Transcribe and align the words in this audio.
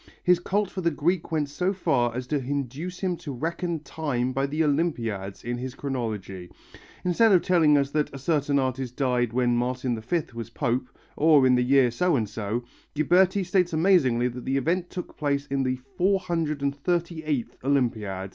His 0.23 0.39
cult 0.39 0.71
for 0.71 0.81
the 0.81 0.89
Greek 0.89 1.31
went 1.31 1.47
so 1.47 1.73
far 1.73 2.15
as 2.15 2.25
to 2.25 2.39
induce 2.43 3.01
him 3.01 3.15
to 3.17 3.31
reckon 3.31 3.81
time 3.81 4.33
by 4.33 4.47
the 4.47 4.63
Olympiads 4.63 5.43
in 5.43 5.59
his 5.59 5.75
chronology. 5.75 6.49
Instead 7.05 7.31
of 7.33 7.43
telling 7.43 7.77
us 7.77 7.91
that 7.91 8.11
a 8.11 8.17
certain 8.17 8.57
artist 8.57 8.95
died 8.95 9.31
when 9.31 9.55
Martin 9.55 9.99
V 9.99 10.23
was 10.33 10.49
pope, 10.49 10.89
or 11.15 11.45
in 11.45 11.53
the 11.53 11.61
year 11.61 11.91
so 11.91 12.15
and 12.15 12.27
so, 12.27 12.63
Ghiberti 12.95 13.43
states 13.45 13.73
amazingly 13.73 14.27
that 14.27 14.43
the 14.43 14.57
event 14.57 14.89
took 14.89 15.15
place 15.17 15.45
in 15.45 15.61
the 15.61 15.79
438th 15.99 17.63
Olympiad! 17.63 18.29